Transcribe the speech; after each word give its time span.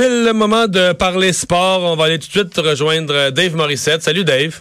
C'est 0.00 0.08
le 0.08 0.32
moment 0.32 0.66
de 0.66 0.94
parler 0.94 1.30
sport. 1.30 1.82
On 1.82 1.94
va 1.94 2.06
aller 2.06 2.18
tout 2.18 2.28
de 2.28 2.32
suite 2.32 2.56
rejoindre 2.56 3.28
Dave 3.32 3.54
Morissette. 3.54 4.00
Salut 4.00 4.24
Dave. 4.24 4.58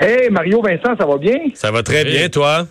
Hey 0.00 0.30
Mario 0.30 0.62
Vincent, 0.62 0.96
ça 0.98 1.04
va 1.04 1.18
bien? 1.18 1.36
Ça 1.52 1.70
va 1.70 1.82
très 1.82 2.06
bien, 2.06 2.30
toi? 2.30 2.66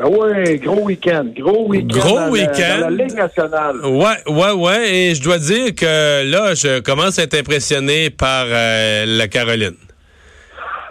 Ben 0.00 0.08
ouais, 0.08 0.58
gros 0.58 0.86
week-end. 0.86 1.26
Gros 1.38 1.68
week-end. 1.68 1.98
Gros 2.00 2.30
week-end. 2.30 2.80
Dans 2.80 2.90
la 2.90 3.04
Ligue 3.04 3.14
nationale. 3.14 3.76
Ouais, 3.86 4.16
ouais, 4.26 4.50
ouais. 4.50 4.92
Et 4.92 5.14
je 5.14 5.22
dois 5.22 5.38
dire 5.38 5.72
que 5.72 6.28
là, 6.28 6.54
je 6.54 6.80
commence 6.80 7.20
à 7.20 7.22
être 7.22 7.38
impressionné 7.38 8.10
par 8.10 8.46
euh, 8.48 9.04
la 9.06 9.28
Caroline. 9.28 9.76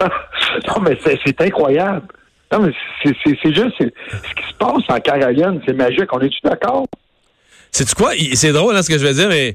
non, 0.00 0.80
mais 0.80 0.96
c'est 1.04 1.38
incroyable. 1.42 2.06
Non, 2.50 2.60
mais 2.60 2.72
c'est 3.04 3.54
juste 3.54 3.76
ce 3.78 3.84
qui 3.84 4.48
se 4.48 4.56
passe 4.58 4.84
en 4.88 5.00
Caroline, 5.00 5.60
c'est 5.66 5.74
magique. 5.74 6.10
On 6.14 6.20
est-tu 6.20 6.38
d'accord? 6.42 6.86
C'est 7.70 7.92
quoi? 7.92 8.12
C'est 8.32 8.52
drôle, 8.52 8.74
hein, 8.74 8.82
ce 8.82 8.88
que 8.88 8.96
je 8.96 9.06
veux 9.06 9.12
dire, 9.12 9.28
mais 9.28 9.54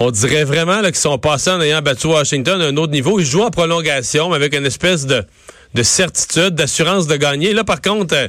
on 0.00 0.10
dirait 0.10 0.44
vraiment 0.44 0.82
qu'ils 0.82 0.94
sont 0.96 1.18
passés 1.18 1.50
en 1.50 1.60
ayant 1.60 1.82
battu 1.82 2.06
Washington 2.06 2.60
à 2.60 2.66
un 2.66 2.76
autre 2.76 2.92
niveau. 2.92 3.18
Ils 3.18 3.26
jouent 3.26 3.42
en 3.42 3.50
prolongation, 3.50 4.28
mais 4.28 4.36
avec 4.36 4.54
une 4.54 4.66
espèce 4.66 5.06
de, 5.06 5.24
de 5.74 5.82
certitude, 5.82 6.54
d'assurance 6.54 7.06
de 7.06 7.16
gagner. 7.16 7.52
Là, 7.52 7.64
par 7.64 7.80
contre, 7.80 8.14
euh, 8.14 8.28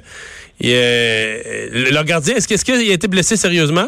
il, 0.60 1.94
leur 1.94 2.04
gardien, 2.04 2.36
est-ce 2.36 2.66
qu'il 2.66 2.76
a 2.76 2.94
été 2.94 3.08
blessé 3.08 3.38
sérieusement? 3.38 3.88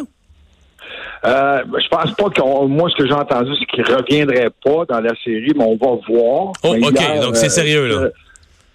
Euh, 1.23 1.61
je 1.67 1.87
pense 1.87 2.11
pas 2.15 2.29
que 2.31 2.41
moi 2.65 2.89
ce 2.89 2.95
que 2.95 3.07
j'ai 3.07 3.13
entendu 3.13 3.51
c'est 3.59 3.65
qu'il 3.67 3.83
reviendrait 3.83 4.49
pas 4.63 4.85
dans 4.89 5.01
la 5.01 5.13
série, 5.23 5.51
mais 5.55 5.63
on 5.63 5.77
va 5.77 5.99
voir. 6.09 6.51
Oh, 6.63 6.75
ok, 6.81 7.21
donc 7.21 7.35
c'est 7.35 7.49
sérieux 7.49 7.87
là. 7.87 8.09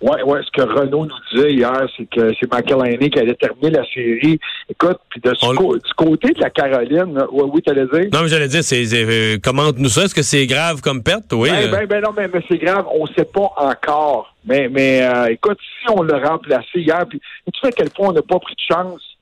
Euh, 0.02 0.09
oui, 0.09 0.23
ouais, 0.24 0.41
ce 0.42 0.50
que 0.50 0.68
Renault 0.68 1.06
nous 1.06 1.14
disait 1.32 1.52
hier, 1.55 1.86
c'est 1.96 2.09
que 2.10 2.32
c'est 2.38 2.52
McElhaney 2.52 3.10
qui 3.10 3.18
allait 3.18 3.34
terminer 3.34 3.70
la 3.70 3.84
série. 3.92 4.38
Écoute, 4.69 4.98
puis 5.09 5.20
de 5.20 5.32
ce 5.34 5.77
du 5.77 5.95
côté 5.96 6.32
de 6.32 6.41
la 6.41 6.50
Caroline, 6.50 7.24
oui, 7.32 7.45
oui 7.52 7.62
tu 7.62 7.70
allais 7.70 7.86
dire? 7.86 8.10
Non, 8.12 8.22
mais 8.22 8.28
j'allais 8.28 8.48
dire, 8.48 8.62
c'est, 8.62 8.84
euh, 8.92 9.38
commente-nous 9.42 9.88
ça. 9.88 10.05
Est-ce 10.05 10.14
que 10.14 10.22
c'est 10.22 10.46
grave 10.46 10.80
comme 10.80 11.02
perte? 11.02 11.32
Oui. 11.32 11.50
Ben, 11.50 11.70
ben, 11.70 11.86
ben 11.86 12.02
non, 12.02 12.10
mais, 12.16 12.28
mais 12.32 12.42
c'est 12.48 12.59
grave. 12.59 12.86
On 12.92 13.05
ne 13.05 13.12
sait 13.14 13.24
pas 13.24 13.52
encore. 13.56 14.34
Mais, 14.44 14.69
mais 14.69 15.02
euh, 15.02 15.33
écoute, 15.33 15.58
si 15.80 15.91
on 15.91 16.02
l'a 16.02 16.19
remplacé 16.19 16.80
hier, 16.80 17.05
puis 17.08 17.20
tu 17.52 17.61
sais 17.61 17.69
à 17.69 17.72
quel 17.72 17.91
point 17.91 18.08
on 18.08 18.12
n'a 18.12 18.22
pas 18.22 18.39
pris 18.39 18.55
de 18.55 18.74
chance? 18.74 19.17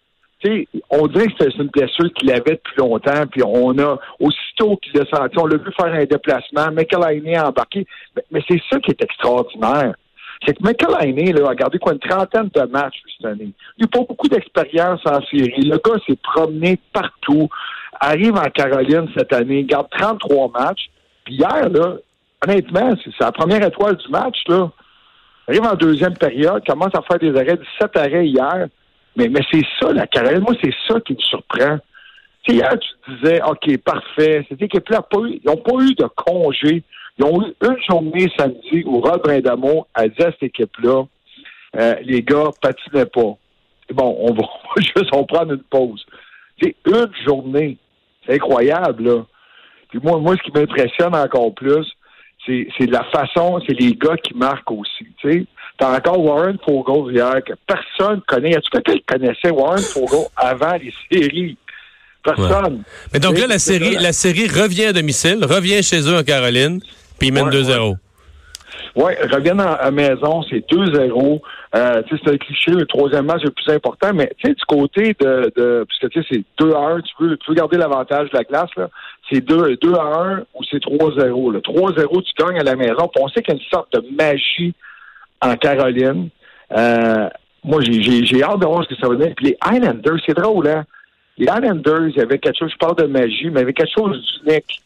sais, 0.45 0.69
on 0.91 1.07
dirait 1.07 1.27
que 1.27 1.33
c'est 1.39 1.55
une 1.57 1.69
blessure 1.69 2.13
qu'il 2.15 2.31
avait 2.31 2.53
depuis 2.53 2.77
longtemps, 2.77 3.27
puis 3.31 3.43
on 3.43 3.79
a, 3.79 3.99
aussitôt 4.21 4.77
qu'il 4.77 4.93
l'a 4.93 5.07
senti, 5.07 5.39
on 5.39 5.47
l'a 5.47 5.57
vu 5.57 5.71
faire 5.77 5.93
un 5.93 6.05
déplacement, 6.05 6.71
McElhaney 6.71 7.37
a 7.37 7.49
embarqué. 7.49 7.87
Mais, 8.15 8.23
mais 8.31 8.41
c'est 8.47 8.61
ça 8.71 8.79
qui 8.81 8.91
est 8.91 9.03
extraordinaire 9.03 9.95
c'est 10.45 10.55
que 10.55 10.63
McElhinney 10.63 11.33
là, 11.33 11.51
a 11.51 11.55
gardé 11.55 11.79
quoi, 11.79 11.93
une 11.93 11.99
trentaine 11.99 12.51
de 12.55 12.63
matchs 12.63 12.97
cette 13.17 13.27
année. 13.27 13.53
Il 13.79 13.83
n'a 13.83 13.89
pas 13.89 14.01
beaucoup 14.01 14.29
d'expérience 14.29 15.01
en 15.07 15.21
série. 15.27 15.63
Le 15.63 15.79
gars 15.79 16.01
s'est 16.07 16.19
promené 16.23 16.79
partout, 16.93 17.49
arrive 18.01 18.35
en 18.37 18.51
Caroline 18.51 19.09
cette 19.17 19.33
année, 19.33 19.65
garde 19.65 19.89
33 19.91 20.51
matchs. 20.51 20.91
Puis 21.25 21.37
hier, 21.37 21.69
là, 21.71 21.97
honnêtement, 22.47 22.91
c'est 23.03 23.11
la 23.21 23.33
première 23.33 23.67
étoile 23.67 23.97
du 23.97 24.09
match, 24.09 24.39
là. 24.49 24.71
Arrive 25.47 25.65
en 25.65 25.75
deuxième 25.75 26.17
période, 26.17 26.65
commence 26.67 26.95
à 26.95 27.03
faire 27.03 27.19
des 27.19 27.39
arrêts, 27.39 27.59
17 27.81 27.97
arrêts 27.97 28.27
hier. 28.27 28.69
Mais, 29.17 29.29
mais 29.29 29.41
c'est 29.53 29.65
ça, 29.79 29.93
la 29.93 30.07
Caroline. 30.07 30.41
Moi, 30.41 30.55
c'est 30.63 30.75
ça 30.89 30.99
qui 31.01 31.13
me 31.13 31.19
surprend. 31.21 31.79
Tu 32.43 32.55
hier, 32.55 32.73
tu 32.79 33.15
disais, 33.15 33.41
OK, 33.43 33.79
parfait. 33.79 34.45
Cette 34.49 34.61
équipe-là, 34.61 35.03
ils 35.13 35.41
n'ont 35.47 35.57
pas 35.57 35.83
eu 35.83 35.95
de 35.95 36.07
congé. 36.17 36.83
Ils 37.19 37.25
ont 37.25 37.43
eu 37.43 37.55
une 37.63 37.77
journée 37.89 38.29
samedi 38.37 38.83
où 38.85 39.01
Rod 39.01 39.23
Brindamo 39.23 39.87
a 39.95 40.09
dit 40.09 40.23
à 40.23 40.33
cette 40.33 40.43
équipe-là, 40.43 41.05
euh, 41.77 41.95
les 42.03 42.23
gars, 42.23 42.51
patinez 42.61 43.07
pas. 43.07 43.37
Bon, 43.93 44.17
on 44.21 44.33
va, 44.35 44.43
juste 44.77 45.11
on 45.13 45.25
prendre 45.25 45.53
une 45.53 45.63
pause. 45.63 46.05
C'est 46.61 46.75
une 46.87 47.11
journée. 47.25 47.79
C'est 48.27 48.35
incroyable, 48.35 49.05
là. 49.05 49.27
Puis 49.91 50.01
moi, 50.03 50.19
moi, 50.19 50.35
ce 50.37 50.43
qui 50.43 50.51
m'impressionne 50.53 51.15
encore 51.15 51.55
plus, 51.55 51.87
c'est, 52.47 52.91
la 52.91 53.05
façon, 53.05 53.61
c'est 53.67 53.79
les 53.79 53.95
gars 53.95 54.17
qui 54.17 54.35
marquent 54.35 54.71
aussi. 54.71 55.07
Tu 55.19 55.47
t'as 55.79 55.97
encore 55.97 56.23
Warren 56.23 56.59
Fogle 56.65 57.13
hier 57.13 57.43
que 57.45 57.55
personne 57.67 58.21
connaît. 58.27 58.51
Y 58.51 58.57
a-tu 58.57 58.71
quelqu'un 58.71 58.95
qui 58.95 59.03
connaissait 59.03 59.51
Warren 59.51 59.83
Fogle 59.83 60.29
avant 60.37 60.77
les 60.77 60.93
séries? 61.11 61.57
Personne. 62.23 62.83
Mais 63.13 63.21
donc 63.21 63.39
là, 63.39 63.47
la 63.47 63.59
série, 63.59 63.97
la 63.97 64.15
série 64.15 64.47
revient 64.47 64.87
à 64.87 64.93
domicile, 64.95 65.45
revient 65.45 65.83
chez 65.83 66.01
eux 66.09 66.17
en 66.17 66.23
Caroline. 66.23 66.81
Puis 67.19 67.29
ils 67.29 67.33
mènent 67.33 67.51
2-0. 67.51 67.97
Oui, 68.97 69.13
reviennent 69.33 69.61
à 69.61 69.85
la 69.85 69.91
maison, 69.91 70.43
c'est 70.49 70.65
2-0. 70.71 71.41
Euh, 71.75 72.03
c'est 72.09 72.29
un 72.29 72.37
cliché, 72.37 72.71
le 72.71 72.87
troisième 72.87 73.27
match 73.27 73.43
est 73.43 73.47
le 73.47 73.51
plus 73.51 73.73
important, 73.73 74.13
mais 74.15 74.31
tu 74.39 74.49
sais, 74.49 74.55
du 74.55 74.65
côté 74.67 75.17
de, 75.19 75.53
de 75.57 75.85
puisque 75.89 76.11
tu 76.11 76.23
sais, 76.23 76.29
c'est 76.31 76.65
2 76.65 76.75
1, 76.75 77.01
tu 77.01 77.15
peux 77.45 77.55
garder 77.55 77.77
l'avantage 77.77 78.31
de 78.31 78.37
la 78.37 78.45
glace, 78.45 78.71
là. 78.77 78.89
C'est 79.31 79.41
2, 79.41 79.77
2 79.77 79.95
à 79.95 80.03
1 80.03 80.45
ou 80.55 80.65
c'est 80.71 80.83
3-0. 80.83 81.53
Le 81.53 81.61
3-0, 81.61 82.23
tu 82.23 82.45
gagnes 82.45 82.61
à 82.61 82.63
la 82.63 82.77
maison. 82.77 83.09
Puis 83.09 83.23
on 83.23 83.29
sait 83.29 83.43
qu'il 83.43 83.55
y 83.55 83.57
a 83.57 83.61
une 83.61 83.69
sorte 83.69 83.93
de 83.93 84.05
magie 84.17 84.75
en 85.41 85.57
Caroline. 85.57 86.29
Euh, 86.77 87.29
moi, 87.65 87.81
j'ai 87.83 88.43
hâte 88.43 88.61
de 88.61 88.67
voir 88.67 88.85
ce 88.85 88.95
que 88.95 89.01
ça 89.01 89.09
va 89.09 89.17
donner. 89.17 89.35
Puis 89.35 89.47
les 89.47 89.57
Highlanders, 89.61 90.21
c'est 90.27 90.37
drôle, 90.37 90.69
hein? 90.69 90.85
Les 91.37 91.49
Highlanders, 91.49 92.09
il 92.09 92.17
y 92.17 92.21
avait 92.21 92.39
quelque 92.39 92.59
chose, 92.59 92.71
je 92.71 92.77
parle 92.77 92.97
de 92.97 93.07
magie, 93.07 93.47
mais 93.47 93.55
il 93.55 93.59
y 93.59 93.63
avait 93.63 93.73
quelque 93.73 93.93
chose 93.97 94.41
d'unique. 94.45 94.83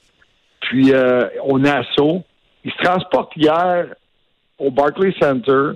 Puis 0.68 0.92
euh, 0.92 1.28
on 1.44 1.64
est 1.64 1.70
à 1.70 1.82
Sceaux. 1.94 2.22
Ils 2.64 2.72
se 2.72 2.76
transportent 2.78 3.34
hier 3.36 3.86
au 4.58 4.70
Barclays 4.70 5.14
Center. 5.18 5.72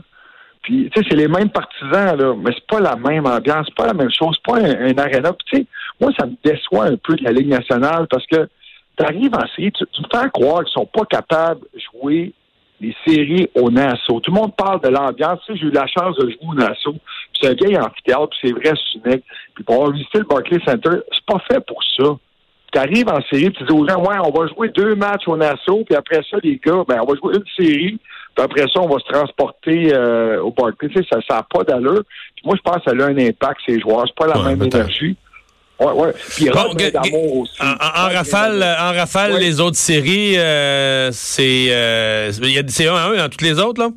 Puis, 0.63 0.91
tu 0.91 1.01
sais, 1.01 1.09
c'est 1.11 1.17
les 1.17 1.29
mêmes 1.29 1.51
partisans, 1.51 2.17
là, 2.17 2.35
mais 2.37 2.53
c'est 2.55 2.67
pas 2.67 2.81
la 2.81 2.95
même 2.95 3.27
ambiance, 3.27 3.67
c'est 3.69 3.75
pas 3.75 3.87
la 3.87 3.95
même 3.95 4.11
chose, 4.13 4.37
c'est 4.37 4.53
pas 4.53 4.61
un, 4.61 4.91
un 4.91 4.99
aréna. 4.99 5.33
tu 5.47 5.57
sais, 5.57 5.67
moi, 6.01 6.13
ça 6.17 6.27
me 6.27 6.35
déçoit 6.45 6.85
un 6.85 6.97
peu 6.97 7.15
de 7.17 7.25
la 7.25 7.33
Ligue 7.33 7.49
nationale 7.49 8.07
parce 8.09 8.27
que 8.27 8.49
tu 8.97 9.05
arrives 9.05 9.35
en 9.35 9.47
série, 9.57 9.73
tu, 9.73 9.85
me 9.85 10.07
fais 10.13 10.31
croire 10.31 10.63
qu'ils 10.63 10.73
sont 10.73 10.87
pas 10.87 11.05
capables 11.07 11.63
de 11.75 11.81
jouer 11.81 12.33
les 12.81 12.95
séries 13.07 13.49
au 13.55 13.71
Nassau. 13.71 14.21
Tout 14.21 14.31
le 14.31 14.41
monde 14.41 14.55
parle 14.55 14.81
de 14.83 14.89
l'ambiance. 14.89 15.41
Tu 15.47 15.53
sais, 15.53 15.59
j'ai 15.59 15.67
eu 15.67 15.71
la 15.71 15.87
chance 15.87 16.17
de 16.17 16.29
jouer 16.29 16.39
au 16.49 16.55
Nassau. 16.55 16.95
C'est 17.41 17.49
un 17.49 17.55
vieil 17.55 17.79
amphithéâtre, 17.79 18.29
puis 18.31 18.39
c'est 18.43 18.53
vrai, 18.53 18.75
unique. 19.05 19.25
Puis 19.55 19.65
pour 19.65 19.77
avoir 19.77 19.93
visité 19.93 20.19
le 20.19 20.25
Barclays 20.25 20.61
Center, 20.67 20.99
c'est 21.13 21.27
pas 21.27 21.43
fait 21.51 21.65
pour 21.67 21.83
ça 21.97 22.17
tu 22.73 22.79
arrives 22.79 23.09
en 23.09 23.21
série, 23.31 23.53
tu 23.53 23.65
dis 23.65 23.73
aux 23.73 23.87
gens, 23.87 24.01
ouais, 24.03 24.17
on 24.25 24.31
va 24.31 24.47
jouer 24.49 24.71
deux 24.71 24.95
matchs 24.95 25.27
au 25.27 25.37
Nassau, 25.37 25.85
puis 25.85 25.95
après 25.95 26.23
ça, 26.31 26.39
les 26.43 26.61
gars, 26.65 26.83
ben, 26.89 27.01
on 27.03 27.13
va 27.13 27.19
jouer 27.19 27.35
une 27.37 27.65
série, 27.65 27.99
puis 28.35 28.45
après 28.45 28.63
ça, 28.63 28.81
on 28.81 28.89
va 28.89 28.99
se 28.99 29.13
transporter 29.13 29.93
euh, 29.93 30.41
au 30.41 30.51
Barclays. 30.51 30.89
Tu 30.89 31.03
sais, 31.03 31.07
ça 31.11 31.37
n'a 31.37 31.43
pas 31.43 31.65
d'allure. 31.65 32.03
Puis 32.35 32.45
moi, 32.45 32.57
je 32.57 32.63
pense 32.63 32.83
que 32.83 32.91
ça 32.91 33.05
a 33.05 33.09
un 33.09 33.19
impact, 33.19 33.61
ces 33.67 33.79
joueurs. 33.79 34.05
C'est 34.07 34.17
pas 34.17 34.35
la 34.35 34.43
même 34.43 34.63
énergie. 34.63 35.17
Ouais, 35.79 35.93
ouais. 35.93 36.13
Puis 36.37 36.49
bon, 36.49 37.43
aussi. 37.43 37.61
En, 37.61 38.09
rafale, 38.09 38.63
en 38.63 38.93
rafale 38.97 39.39
les 39.39 39.61
autres 39.61 39.77
séries, 39.77 40.39
euh, 40.39 41.11
c'est 41.13 41.73
euh, 41.73 42.31
c'est 42.31 42.89
un 42.89 42.95
à 42.95 43.09
un 43.09 43.17
dans 43.17 43.29
toutes 43.29 43.43
les 43.43 43.59
autres, 43.59 43.83
là? 43.83 43.91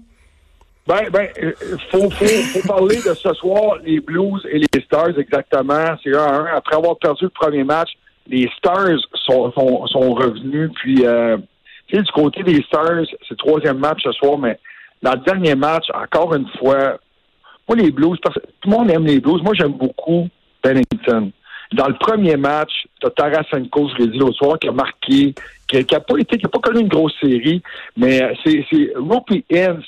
Ben, 0.87 1.09
ben, 1.11 1.27
euh, 1.41 1.53
faut, 1.91 2.09
faut, 2.11 2.25
faut 2.25 2.67
parler 2.67 2.97
de 2.97 3.13
ce 3.13 3.33
soir, 3.33 3.77
les 3.83 3.99
Blues 3.99 4.41
et 4.51 4.59
les 4.59 4.81
Stars, 4.81 5.17
exactement. 5.17 5.95
C'est 6.03 6.15
un 6.15 6.23
à 6.23 6.33
un. 6.33 6.45
Après 6.55 6.75
avoir 6.75 6.97
perdu 6.97 7.25
le 7.25 7.29
premier 7.29 7.63
match, 7.63 7.89
les 8.27 8.49
Stars 8.57 8.99
sont, 9.13 9.51
sont, 9.51 10.13
revenus. 10.13 10.71
Puis, 10.75 11.05
euh, 11.05 11.37
tu 11.87 11.95
sais, 11.95 12.01
du 12.01 12.11
côté 12.11 12.43
des 12.43 12.61
Stars, 12.63 13.05
c'est 13.07 13.31
le 13.31 13.35
troisième 13.35 13.77
match 13.77 14.01
ce 14.03 14.11
soir, 14.13 14.37
mais 14.37 14.59
dans 15.01 15.13
le 15.13 15.19
dernier 15.19 15.55
match, 15.55 15.85
encore 15.93 16.33
une 16.33 16.47
fois, 16.57 16.97
moi, 17.67 17.77
les 17.77 17.91
Blues, 17.91 18.17
parce 18.21 18.35
que 18.35 18.45
tout 18.61 18.69
le 18.69 18.71
monde 18.71 18.91
aime 18.91 19.05
les 19.05 19.19
Blues. 19.19 19.41
Moi, 19.43 19.53
j'aime 19.55 19.73
beaucoup 19.73 20.27
Bennington. 20.63 21.31
Dans 21.73 21.87
le 21.87 21.95
premier 21.95 22.37
match, 22.37 22.71
t'as 23.01 23.09
Tarasenko, 23.09 23.89
je 23.89 24.03
l'ai 24.03 24.07
dit 24.11 24.17
l'autre 24.17 24.37
soir, 24.37 24.59
qui 24.59 24.67
a 24.67 24.71
marqué, 24.71 25.33
qui 25.67 25.77
n'a 25.77 25.99
pas 25.99 26.17
été, 26.17 26.37
qui 26.37 26.45
a 26.45 26.49
pas 26.49 26.59
connu 26.59 26.81
une 26.81 26.87
grosse 26.87 27.15
série, 27.19 27.61
mais 27.97 28.21
euh, 28.21 28.33
c'est, 28.43 28.65
c'est 28.71 28.91
Rupi 28.95 29.43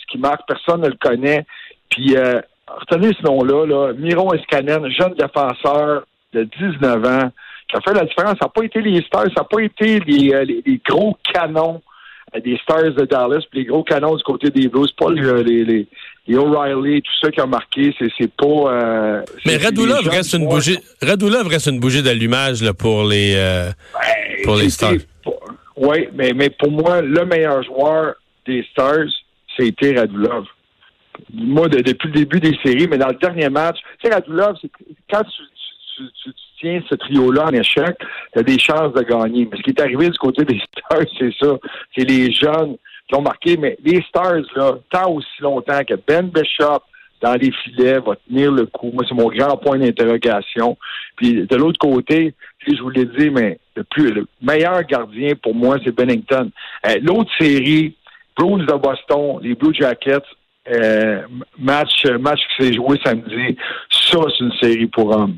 qui 0.10 0.18
marque, 0.18 0.48
personne 0.48 0.82
ne 0.82 0.88
le 0.88 0.98
connaît. 1.00 1.46
Puis, 1.90 2.18
euh, 2.18 2.42
retenez 2.68 3.14
ce 3.14 3.24
nom-là, 3.24 3.66
là, 3.66 3.94
Miron 3.94 4.34
Escanen, 4.34 4.90
jeune 4.90 5.14
défenseur 5.14 6.06
de 6.34 6.44
19 6.60 7.06
ans, 7.06 7.32
qui 7.68 7.76
a 7.76 7.82
fait 7.82 7.94
la 7.94 8.06
différence. 8.06 8.38
Ça 8.40 8.46
n'a 8.46 8.50
pas 8.50 8.64
été 8.64 8.82
les 8.82 9.02
Stars, 9.04 9.26
ça 9.36 9.42
n'a 9.42 9.44
pas 9.44 9.62
été 9.62 10.00
les, 10.00 10.34
euh, 10.34 10.46
les, 10.46 10.82
gros 10.88 11.18
canons 11.34 11.82
euh, 12.36 12.40
des 12.40 12.58
Stars 12.64 12.94
de 12.94 13.06
Dallas, 13.06 13.44
puis 13.50 13.62
les 13.62 13.66
gros 13.66 13.84
canons 13.84 14.16
du 14.16 14.24
côté 14.24 14.50
des 14.50 14.68
Blues, 14.68 14.92
pas 14.94 15.12
les, 15.12 15.44
les, 15.64 15.88
les 16.28 16.38
O'Reilly, 16.38 17.02
tout 17.02 17.12
ça 17.22 17.32
qui 17.32 17.42
a 17.42 17.46
marqué, 17.46 17.94
c'est, 18.00 18.32
pas. 18.32 18.46
Euh, 18.46 19.22
mais 19.46 19.58
Radulov 19.58 20.08
reste 20.08 20.34
une 20.34 20.48
bougie. 20.48 20.80
Radulov 21.02 21.48
reste 21.48 21.68
une 21.68 21.80
bougie 21.80 22.04
d'allumage 22.04 22.70
pour 22.74 23.04
les 23.04 23.36
ben, 23.36 23.74
pour 24.44 24.56
les 24.56 24.70
Stars. 24.70 24.94
Oui, 25.76 26.08
mais, 26.14 26.34
mais 26.34 26.50
pour 26.50 26.72
moi, 26.72 27.02
le 27.02 27.24
meilleur 27.26 27.64
joueur 27.64 28.16
des 28.48 28.66
Stars, 28.72 29.10
c'était 29.58 30.00
Radulov. 30.00 30.46
Moi, 31.34 31.68
depuis 31.68 32.08
le 32.10 32.14
début 32.14 32.40
des 32.40 32.58
séries, 32.64 32.88
mais 32.88 32.98
dans 32.98 33.08
le 33.08 33.16
dernier 33.16 33.50
match, 33.50 33.78
tu 34.00 34.08
sais, 34.08 34.14
Radulov, 34.14 34.56
quand 35.10 35.24
tu, 35.24 36.04
tu 36.24 36.32
tiens 36.60 36.82
ce 36.90 36.96
trio-là 36.96 37.46
en 37.46 37.54
échec, 37.54 37.98
tu 38.34 38.40
as 38.40 38.44
des 38.44 38.60
chances 38.60 38.94
de 38.94 39.02
gagner. 39.02 39.48
Mais 39.50 39.58
ce 39.58 39.64
qui 39.64 39.72
est 39.72 39.82
arrivé 39.82 40.10
du 40.10 40.18
côté 40.18 40.44
des 40.46 40.60
Stars, 40.60 41.06
c'est 41.18 41.34
ça. 41.40 41.58
C'est 41.96 42.06
les 42.06 42.32
jeunes 42.32 42.78
qui 43.08 43.16
ont 43.16 43.22
marqué, 43.22 43.58
mais 43.58 43.78
les 43.84 44.02
Stars, 44.10 44.44
là, 44.56 44.78
tant 44.90 45.12
aussi 45.12 45.42
longtemps 45.42 45.84
que 45.88 45.96
Ben 46.08 46.30
Bishop, 46.30 46.82
dans 47.22 47.34
les 47.34 47.52
filets, 47.52 48.00
va 48.00 48.16
tenir 48.28 48.52
le 48.52 48.66
coup. 48.68 48.92
Moi, 48.94 49.04
c'est 49.08 49.16
mon 49.16 49.30
grand 49.30 49.58
point 49.58 49.80
d'interrogation. 49.80 50.78
Puis 51.16 51.48
de 51.48 51.56
l'autre 51.56 51.80
côté, 51.80 52.34
je 52.76 52.82
vous 52.82 52.90
l'ai 52.90 53.06
dit, 53.06 53.30
mais 53.30 53.60
le 53.76 53.84
plus 53.84 54.12
le 54.12 54.28
meilleur 54.42 54.84
gardien 54.84 55.34
pour 55.42 55.56
moi, 55.56 55.78
c'est 55.84 55.96
Bennington. 55.96 56.52
Euh, 56.86 56.96
l'autre 57.02 57.32
série, 57.40 57.96
Bruins 58.36 58.66
de 58.66 58.74
Boston, 58.74 59.40
les 59.42 59.56
Blue 59.56 59.74
Jackets, 59.74 60.20
euh, 60.70 61.22
match, 61.58 62.06
match 62.20 62.42
qui 62.50 62.66
s'est 62.66 62.74
joué 62.74 63.00
samedi, 63.04 63.58
ça, 63.90 64.20
c'est 64.38 64.44
une 64.44 64.54
série 64.62 64.88
pour 64.88 65.16
hommes. 65.16 65.38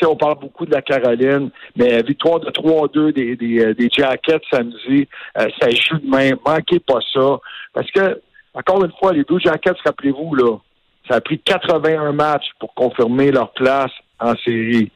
Ça, 0.00 0.08
on 0.08 0.16
parle 0.16 0.38
beaucoup 0.38 0.66
de 0.66 0.72
la 0.72 0.82
Caroline, 0.82 1.50
mais 1.76 2.02
victoire 2.02 2.40
de 2.40 2.50
3-2 2.50 3.12
des, 3.12 3.36
des, 3.36 3.60
euh, 3.60 3.74
des, 3.74 3.88
Jackets 3.90 4.40
samedi, 4.50 5.08
ça 5.34 5.70
joue 5.70 5.98
de 5.98 6.08
main. 6.08 6.30
Manquez 6.46 6.80
pas 6.80 7.00
ça. 7.12 7.38
Parce 7.72 7.90
que, 7.90 8.20
encore 8.54 8.84
une 8.84 8.92
fois, 8.98 9.12
les 9.12 9.24
Blue 9.24 9.40
Jackets, 9.40 9.78
rappelez-vous, 9.84 10.34
là, 10.34 10.56
ça 11.08 11.16
a 11.16 11.20
pris 11.20 11.38
81 11.38 12.12
matchs 12.12 12.50
pour 12.58 12.74
confirmer 12.74 13.30
leur 13.30 13.52
place 13.52 13.90
en 14.18 14.34
série. 14.44 14.90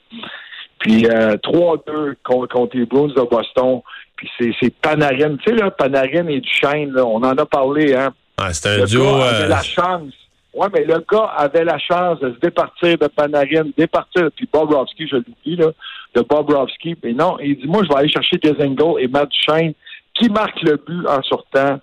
Puis 0.79 1.07
euh, 1.07 1.37
3-2 1.37 2.15
contre, 2.23 2.69
les 2.75 2.87
Bruins 2.87 3.09
de 3.09 3.23
Boston. 3.23 3.81
Puis 4.17 4.29
c'est 4.39 4.75
Panarin. 4.81 5.37
Tu 5.37 5.51
sais, 5.51 5.57
là, 5.57 5.71
Panarin 5.71 6.29
et 6.29 6.41
Duchesne, 6.41 6.93
là, 6.93 7.05
on 7.05 7.17
en 7.17 7.37
a 7.37 7.47
parlé, 7.47 7.95
hein. 7.95 8.13
Ah, 8.37 8.53
c'est 8.53 8.69
un 8.69 8.77
le 8.79 8.87
duo. 8.87 9.03
Gars 9.03 9.29
avait 9.29 9.45
euh, 9.45 9.49
la 9.49 9.63
chance. 9.63 10.13
Ouais, 10.55 10.69
mais 10.73 10.85
le 10.85 11.05
gars 11.11 11.33
avait 11.37 11.65
la 11.65 11.79
chance 11.79 12.21
de 12.21 12.33
se 12.33 12.39
départir 12.39 12.97
de 12.97 13.07
Panarin, 13.09 13.67
départir, 13.77 14.29
puis 14.37 14.49
Bobrovski, 14.53 15.09
je 15.09 15.17
l'oublie, 15.17 15.57
là, 15.57 15.71
de 16.15 16.21
Bobrovski. 16.23 16.97
Mais 17.03 17.13
non, 17.13 17.39
il 17.43 17.57
dit, 17.57 17.67
moi, 17.67 17.83
je 17.83 17.89
vais 17.89 17.97
aller 17.97 18.09
chercher 18.09 18.37
Dezengo 18.37 18.99
et 18.99 19.09
Matt 19.09 19.31
Duchesne, 19.31 19.73
qui 20.15 20.29
marque 20.29 20.63
le 20.63 20.77
but 20.77 21.07
en 21.09 21.23
sortant 21.23 21.81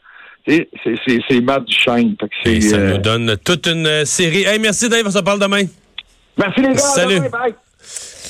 c'est 0.47 1.41
Matt 1.41 1.65
Duchesne. 1.65 2.15
ça 2.61 2.75
euh, 2.75 2.91
nous 2.91 2.97
donne 2.97 3.37
toute 3.43 3.67
une 3.67 3.85
euh, 3.85 4.05
série. 4.05 4.43
Hey, 4.43 4.59
merci 4.59 4.89
Dave, 4.89 5.03
on 5.05 5.11
se 5.11 5.19
parle 5.19 5.39
demain. 5.39 5.63
Merci 6.37 6.61
les 6.61 6.73
gars. 6.73 6.77
Salut. 6.77 7.21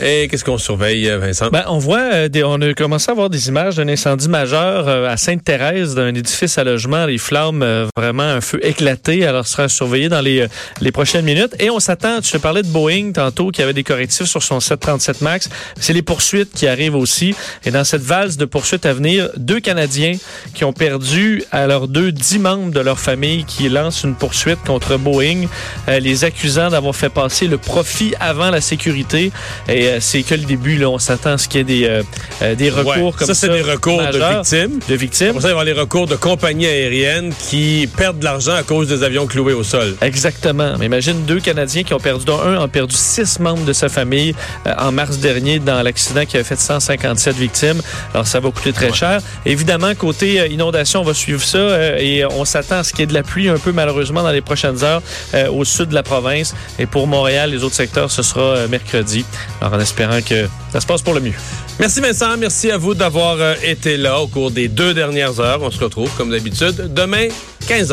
Et 0.03 0.27
qu'est-ce 0.27 0.43
qu'on 0.43 0.57
surveille, 0.57 1.07
Vincent? 1.19 1.49
Ben, 1.51 1.63
on 1.67 1.77
voit, 1.77 2.13
euh, 2.13 2.29
on 2.43 2.59
a 2.61 2.73
commencé 2.73 3.11
à 3.11 3.13
voir 3.13 3.29
des 3.29 3.49
images 3.49 3.75
d'un 3.75 3.87
incendie 3.87 4.29
majeur 4.29 4.87
euh, 4.87 5.07
à 5.07 5.15
Sainte-Thérèse, 5.15 5.93
d'un 5.93 6.15
édifice 6.15 6.57
à 6.57 6.63
logement. 6.63 7.05
Les 7.05 7.19
flammes, 7.19 7.61
euh, 7.61 7.85
vraiment 7.95 8.23
un 8.23 8.41
feu 8.41 8.59
éclaté. 8.65 9.27
Alors, 9.27 9.45
ce 9.45 9.53
sera 9.53 9.69
surveillé 9.69 10.09
dans 10.09 10.21
les, 10.21 10.47
les 10.79 10.91
prochaines 10.91 11.23
minutes. 11.23 11.55
Et 11.59 11.69
on 11.69 11.79
s'attend, 11.79 12.19
tu 12.19 12.31
te 12.31 12.37
parlais 12.37 12.63
de 12.63 12.67
Boeing 12.67 13.11
tantôt, 13.11 13.51
qui 13.51 13.61
avait 13.61 13.73
des 13.73 13.83
correctifs 13.83 14.25
sur 14.25 14.41
son 14.41 14.59
737 14.59 15.21
MAX. 15.21 15.49
C'est 15.79 15.93
les 15.93 16.01
poursuites 16.01 16.51
qui 16.51 16.65
arrivent 16.65 16.95
aussi. 16.95 17.35
Et 17.63 17.69
dans 17.69 17.83
cette 17.83 18.01
valse 18.01 18.37
de 18.37 18.45
poursuites 18.45 18.87
à 18.87 18.93
venir, 18.93 19.29
deux 19.37 19.59
Canadiens 19.59 20.15
qui 20.55 20.65
ont 20.65 20.73
perdu 20.73 21.43
à 21.51 21.67
leurs 21.67 21.87
deux 21.87 22.11
dix 22.11 22.39
membres 22.39 22.71
de 22.71 22.79
leur 22.79 22.99
famille 22.99 23.43
qui 23.45 23.69
lancent 23.69 24.03
une 24.03 24.15
poursuite 24.15 24.61
contre 24.65 24.97
Boeing, 24.97 25.45
les 25.87 26.23
accusant 26.23 26.69
d'avoir 26.69 26.95
fait 26.95 27.09
passer 27.09 27.45
le 27.45 27.59
profit 27.59 28.15
avant 28.19 28.49
la 28.49 28.61
sécurité. 28.61 29.31
Euh, 29.91 29.97
c'est 29.99 30.23
que 30.23 30.35
le 30.35 30.43
début. 30.43 30.77
Là, 30.77 30.89
on 30.89 30.99
s'attend 30.99 31.33
à 31.33 31.37
ce 31.37 31.47
qu'il 31.47 31.59
y 31.59 31.61
ait 31.61 31.63
des, 31.63 31.85
euh, 31.85 32.03
euh, 32.41 32.55
des 32.55 32.69
recours 32.69 33.15
comme 33.15 33.27
ça. 33.27 33.33
Ça, 33.33 33.47
c'est 33.47 33.53
des 33.53 33.61
recours 33.61 34.01
de 34.01 34.35
victimes. 34.35 34.79
De 34.87 34.95
victimes. 34.95 35.33
Pour 35.33 35.41
ça, 35.41 35.49
il 35.49 35.53
va 35.53 35.59
y 35.59 35.61
avoir 35.61 35.65
les 35.65 35.73
recours 35.73 36.07
de 36.07 36.15
compagnies 36.15 36.67
aériennes 36.67 37.33
qui 37.49 37.89
perdent 37.97 38.19
de 38.19 38.23
l'argent 38.23 38.53
à 38.53 38.63
cause 38.63 38.87
des 38.87 39.03
avions 39.03 39.27
cloués 39.27 39.53
au 39.53 39.63
sol. 39.63 39.95
Exactement. 40.01 40.73
Mais 40.79 40.85
imagine 40.85 41.23
deux 41.25 41.39
Canadiens 41.39 41.83
qui 41.83 41.93
ont 41.93 41.99
perdu, 41.99 42.25
dont 42.25 42.39
un 42.41 42.61
a 42.61 42.67
perdu 42.67 42.95
six 42.95 43.39
membres 43.39 43.65
de 43.65 43.73
sa 43.73 43.89
famille 43.89 44.35
en 44.77 44.91
mars 44.91 45.17
dernier 45.17 45.59
dans 45.59 45.81
l'accident 45.81 46.25
qui 46.25 46.37
a 46.37 46.43
fait 46.43 46.59
157 46.59 47.35
victimes. 47.35 47.81
Alors, 48.13 48.27
ça 48.27 48.39
va 48.39 48.49
coûter 48.51 48.73
très 48.73 48.93
cher. 48.93 49.21
Évidemment, 49.45 49.93
côté 49.95 50.47
inondation, 50.51 51.01
on 51.01 51.05
va 51.05 51.13
suivre 51.13 51.43
ça 51.43 51.99
et 51.99 52.25
on 52.25 52.45
s'attend 52.45 52.79
à 52.79 52.83
ce 52.83 52.91
qu'il 52.91 53.01
y 53.01 53.03
ait 53.03 53.07
de 53.07 53.13
la 53.13 53.23
pluie 53.23 53.49
un 53.49 53.57
peu 53.57 53.71
malheureusement 53.71 54.23
dans 54.23 54.31
les 54.31 54.41
prochaines 54.41 54.83
heures 54.83 55.01
au 55.51 55.65
sud 55.65 55.89
de 55.89 55.95
la 55.95 56.03
province. 56.03 56.55
Et 56.79 56.85
pour 56.85 57.07
Montréal, 57.07 57.51
les 57.51 57.63
autres 57.63 57.75
secteurs, 57.75 58.11
ce 58.11 58.21
sera 58.21 58.67
mercredi. 58.67 59.25
Alors, 59.61 59.80
espérant 59.81 60.21
que 60.21 60.47
ça 60.71 60.79
se 60.79 60.85
passe 60.85 61.01
pour 61.01 61.13
le 61.13 61.21
mieux. 61.21 61.33
Merci 61.79 61.99
Vincent, 61.99 62.37
merci 62.37 62.71
à 62.71 62.77
vous 62.77 62.93
d'avoir 62.93 63.37
euh, 63.39 63.55
été 63.63 63.97
là 63.97 64.19
au 64.19 64.27
cours 64.27 64.51
des 64.51 64.67
deux 64.67 64.93
dernières 64.93 65.39
heures. 65.39 65.61
On 65.61 65.71
se 65.71 65.83
retrouve 65.83 66.09
comme 66.15 66.29
d'habitude 66.31 66.93
demain, 66.93 67.27
15h. 67.67 67.89